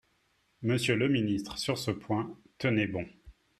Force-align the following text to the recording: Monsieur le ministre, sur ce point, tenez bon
Monsieur 0.63 0.95
le 0.95 1.07
ministre, 1.07 1.59
sur 1.59 1.77
ce 1.77 1.91
point, 1.91 2.35
tenez 2.57 2.87
bon 2.87 3.05